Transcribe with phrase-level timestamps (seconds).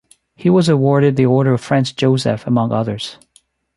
[0.35, 3.17] He was awarded the Order of Franz Joseph among others.